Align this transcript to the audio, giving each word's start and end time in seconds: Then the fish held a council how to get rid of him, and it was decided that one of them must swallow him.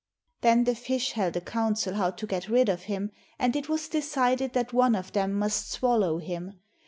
Then 0.41 0.63
the 0.63 0.73
fish 0.73 1.11
held 1.11 1.35
a 1.35 1.41
council 1.41 1.93
how 1.93 2.09
to 2.09 2.25
get 2.25 2.49
rid 2.49 2.69
of 2.69 2.85
him, 2.85 3.11
and 3.37 3.55
it 3.55 3.69
was 3.69 3.87
decided 3.87 4.53
that 4.53 4.73
one 4.73 4.95
of 4.95 5.11
them 5.11 5.31
must 5.33 5.69
swallow 5.69 6.17
him. 6.17 6.59